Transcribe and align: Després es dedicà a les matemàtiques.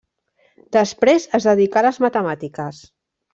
Després 0.77 1.27
es 1.39 1.47
dedicà 1.49 1.81
a 1.83 1.87
les 1.89 2.01
matemàtiques. 2.07 2.81